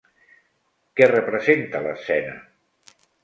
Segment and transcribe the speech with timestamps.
[0.99, 2.35] Què representa l'escena?